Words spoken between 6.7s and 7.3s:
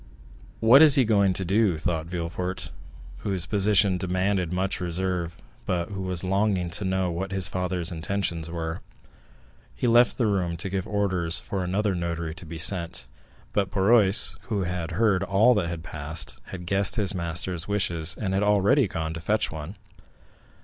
to know